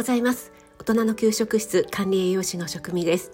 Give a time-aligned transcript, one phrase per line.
[0.00, 0.50] ございます。
[0.78, 3.32] 大人の給食室管理栄養士の職味です。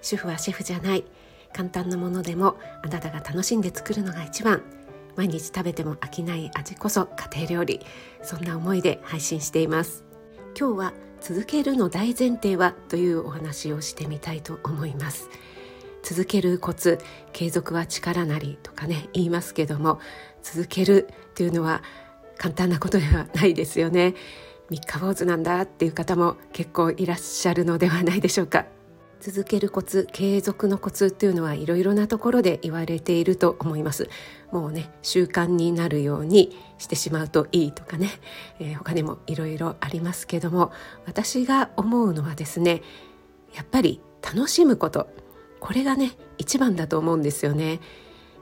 [0.00, 1.04] 主婦はシェフじゃない。
[1.52, 4.62] 簡単なものでもあなたが楽しんで作るのが一番。
[5.14, 7.80] 毎日食べても飽きない味こそ家庭料理。
[8.22, 10.06] そんな思いで配信しています。
[10.58, 15.28] 今日は続けるの大前提はというお話をしてみたいと思います。
[16.02, 16.98] 続けるコツ
[17.34, 20.00] 継続は力なりとかね言いますけども
[20.42, 21.82] 続けるというのは
[22.38, 24.14] 簡単なことではないですよね。
[24.70, 28.66] 三日坊主なんだっていう方も結構いらっしゃるのではないでしょうか。
[29.20, 34.08] 続けるコツ継続のコツっていうのはいろいろなところで言われていると思います。
[34.52, 38.10] もうね習慣になるようにしてしまうといいとかね、
[38.60, 40.70] えー、他にもいろいろありますけども。
[41.06, 42.82] 私が思うのはですね
[43.54, 45.08] やっぱり楽しむこと。
[45.60, 47.80] これがね一番だと思うんですよね。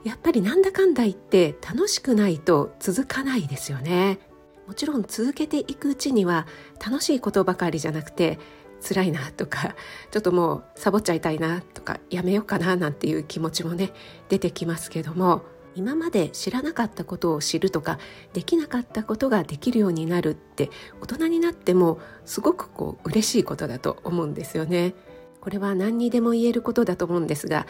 [0.03, 4.19] やっぱりなんだかんだ言って楽しくないと続かないですよね。
[4.67, 6.47] もちろん続けていくうちには
[6.83, 8.39] 楽しいことばかりじゃなくて
[8.87, 9.75] 辛いなとか
[10.11, 13.93] ちょっともうサボっちゃいたいなとかやめようかななんていう気持ちもね
[14.29, 15.43] 出てきますけども
[15.75, 17.99] 今まで知らなかったことを知るとか
[18.33, 20.69] できなかったことができるようになるって
[21.01, 24.95] 大人になってもすごくこう嬉しいことだと思うんですよね。
[25.41, 27.67] これは何にでも言えることだと思うんですが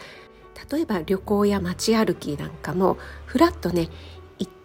[0.70, 3.90] 例えば旅行や街歩きなんかもふらっとね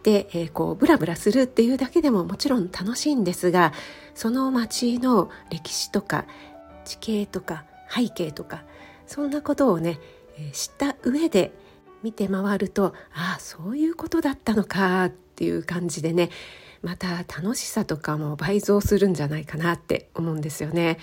[0.01, 3.71] 行って、えー、こうブラブラするっていうだけでももちろん楽しいんですが
[4.15, 6.25] その街の歴史とか
[6.83, 8.63] 地形とか背景とか
[9.05, 9.99] そんなことをね、
[10.37, 11.53] えー、知った上で
[12.01, 16.29] 見て回るとああそういうことだったのかっていう感じでね
[16.81, 20.97] また楽しさとかも倍増するんじゃないかなって思うんですよね。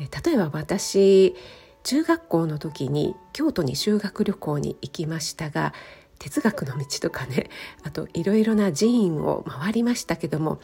[0.00, 1.34] えー、例えば私
[1.82, 5.72] 中学校の時に京都に修学旅行に行きましたが
[6.18, 7.50] 哲学の道とかね
[7.84, 10.60] あといろいろな寺院を回りましたけども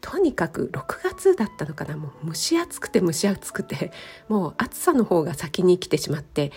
[0.00, 3.90] とにかく6月だったのかなもう蒸し暑くて蒸し暑くて
[4.28, 6.52] もう暑さの方が先に来てしまって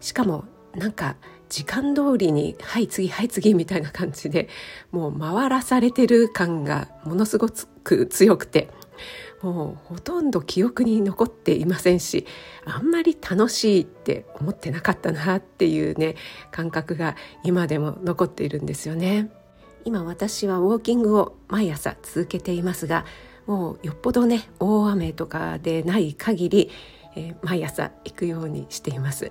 [0.00, 1.16] しかもなんか
[1.48, 4.48] 時間通りに「はい次はい次」みたいな感じで
[4.90, 7.48] もう回らされてる感がものすご
[7.84, 8.68] く強くて
[9.42, 12.26] もうほとんど記憶に残っていませんし
[12.64, 16.16] あんまり楽しいって思ってなかったなっていうね
[16.50, 19.30] 感覚が今でも残っているんですよね。
[19.84, 23.06] 今私はウォーキングを毎朝続けていますが
[23.46, 26.70] もうよっぽどね大雨とかでない限り、
[27.16, 29.30] えー、毎朝行くようにしています。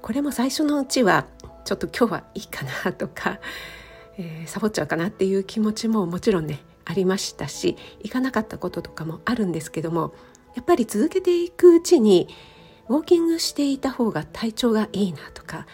[0.00, 1.26] これも最初のうちは
[1.64, 3.38] ちょっと今日はいいかなとか、
[4.18, 10.14] えー、サボっちゃうかなっていう気持ちももちろんねありましたし行かなかったこととかもあるんですけども
[10.54, 12.28] やっぱり続けていくうちに
[12.88, 15.66] ウォーキングしていた方が体調がいいなとか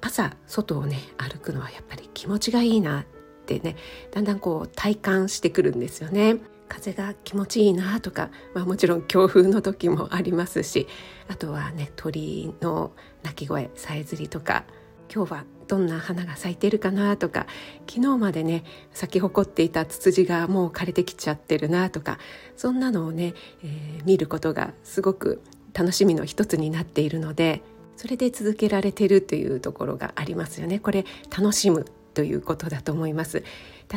[0.00, 3.04] 朝外をね歩くのはやっぱり気持ちがいいなっ
[3.46, 3.76] てね
[4.12, 6.36] だんだんこう体感してくるんですよね。
[6.68, 10.88] 風が気持ちいいなとか、まあ、もちろん強風の時もありますし
[11.28, 12.90] あとはね鳥の
[13.22, 14.64] 鳴き声さえずりとか
[15.12, 17.46] 今日はどんな花が咲いてるかなとか
[17.88, 22.18] 昨日までね咲き誇っていたツツジがもう枯れてきちゃってるなとか
[22.56, 25.42] そんなのをね、えー、見ることがすごく
[25.74, 27.62] 楽しみの一つになっているので
[27.96, 30.78] それで続けられてるというところがありますよね。
[30.78, 31.06] これ
[31.36, 33.42] 楽しむということだと思います。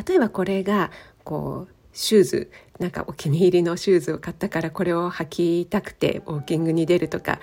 [0.06, 0.90] 例えばこれが
[1.22, 7.40] こうシューズなんかお気に入りのシューズを買ったからこれを履きたくてウォーキングに出るとか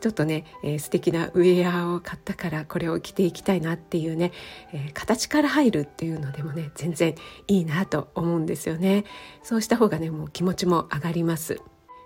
[0.00, 4.32] ちょっとね、えー、素敵なウェアを買ったからこれを着ていきたいなっていうね、
[4.72, 7.14] えー、形から入るっていうのでもね全然
[7.48, 9.04] いいなと思うんですよね。
[9.42, 11.60] そうした方がねもう気持ちも上がります。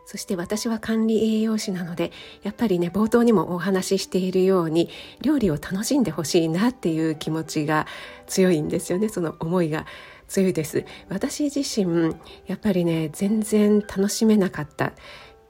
[0.07, 2.11] そして私は管理栄養士なので
[2.43, 4.89] やっぱりね冒頭にもお話ししているように
[5.21, 7.87] 料理を楽しんでほしいなっていう気持ちが
[8.27, 9.09] 強いんですよね。
[9.09, 9.87] その思いが
[10.27, 10.85] 強いです。
[11.09, 14.93] 私自身やっぱりね全然楽しめなかった。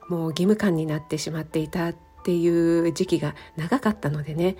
[0.09, 4.55] もう義務感になってしまっていたっていう時期が長かったのでね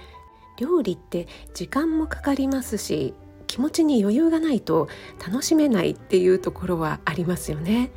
[0.58, 3.14] 料理って時間もかかりますし
[3.48, 4.88] 気持ちに余裕がないと
[5.26, 7.92] 楽しめないっていうところはありますよね。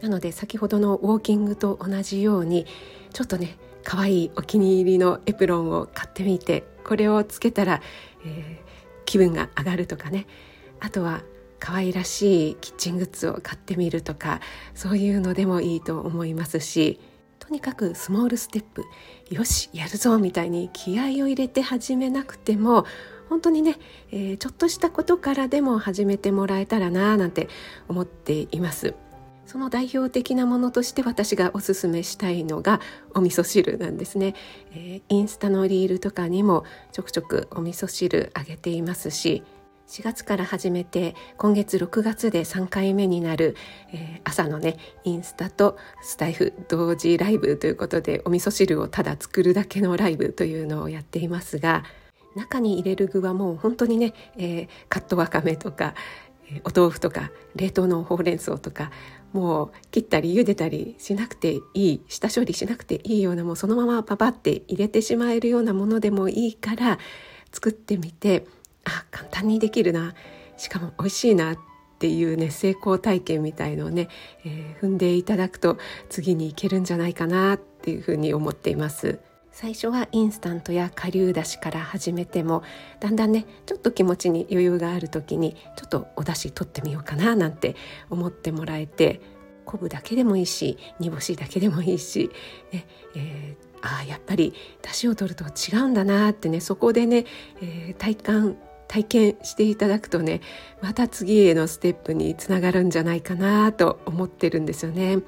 [0.00, 2.64] なので先ほどのウォーキングと同じように
[3.12, 7.82] ちょっとね可愛いお気に入りのエプロンを買ってみてこれをつけたら、
[8.24, 10.26] えー、気分が上がるとかね
[10.78, 11.22] あとは
[11.58, 14.40] 可愛らしいキッチングッズを買ってみるとか
[14.74, 16.98] そういうのでもいいと思いますし
[17.50, 18.84] とにかくスモールステップ
[19.28, 22.86] よしやるぞみたいに気合を入れて始めなくても
[23.28, 23.74] 本当にね、
[24.12, 27.48] えー、ちょっとしたことからでも始めてもらえたらななんて
[27.88, 28.94] 思っています。
[29.46, 32.80] その代表的なものとして私がおすすめしたいのが
[33.14, 34.36] お味噌汁なんですね、
[34.70, 36.62] えー、インスタのリールとかにも
[36.92, 39.42] ちょくちょくお味噌汁あげていますし
[39.90, 43.56] 4月から始めて今月6月で3回目になる、
[43.92, 51.82] えー、朝のねインスタとスタイフ同時ライブということでお味噌汁をただ作るだけのライブというのをやっていますが
[52.36, 55.94] 中に入れる具はもう本当にね、えー、カットわかめとか、
[56.48, 58.92] えー、お豆腐とか冷凍のほうれん草とか
[59.32, 67.00] もう切ったり茹でたりしなくていい下処理しなくていいようなもうそのままパパって入れてしまえるようなものでもいいから
[67.50, 68.46] 作ってみて
[68.84, 70.14] あ簡単にできるな
[70.56, 71.58] しかも美味しいなっ
[71.98, 74.08] ていうね成功体験みたいのをね、
[74.44, 75.78] えー、踏んでいただくと
[76.08, 79.20] 次にいけるんじゃないかなっていうふうに思っています。
[79.52, 82.62] 最初はインスタントや顆粒だしから始めても
[83.00, 87.74] だんだんねちょっと気持ちに余裕がある時にちょっとお出汁取ってみようかななんて
[88.08, 89.20] 思ってもらえて
[89.64, 92.30] 昆布だけでもいいし煮干しだけでもいいし、
[92.72, 97.26] ねえー、あやっぱり出汁を取ると違うんだなってねそこでね、
[97.60, 98.56] えー、体感
[98.90, 100.40] 体験していただくとね
[100.82, 105.20] また次へのステップにつながるんじゃないかなと思ってるんですよね。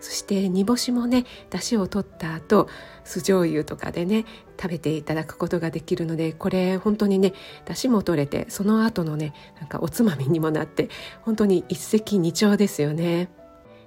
[0.00, 2.68] そして煮干しもね出汁を取った後
[3.04, 4.26] 酢醤油とかでね
[4.60, 7.32] 食べていただくことができるのでこれ本当にね
[7.64, 10.90] 出汁も取れてその後のねなんかおつまみにもなって
[11.22, 13.30] 本当に一石二鳥ですよね。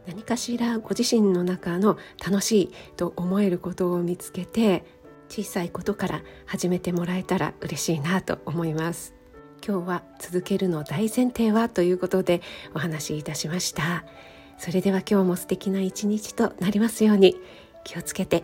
[0.08, 1.96] 何かしらご自身の中の
[2.26, 4.84] 楽しいと思えることを見つけて
[5.32, 9.16] 小さいことから始めてもらえたら嬉しいなと思います。
[9.66, 12.42] 今日は続けるの大前提はということで
[12.74, 14.04] お話しいたしました。
[14.58, 17.38] それでは今日も素敵な一日となりますように。
[17.86, 18.44] 気をつけて。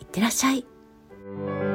[0.00, 1.73] いってらっしゃい。